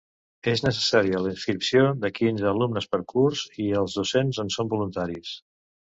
És 0.51 0.61
necessària 0.67 1.19
la 1.25 1.33
inscripció 1.33 1.83
de 2.05 2.11
quinze 2.19 2.49
alumnes 2.53 2.89
per 2.95 3.01
curs 3.15 3.45
i 3.67 3.69
els 3.83 3.99
docents 4.03 4.41
en 4.45 4.51
són 4.57 4.73
voluntaris. 4.77 5.37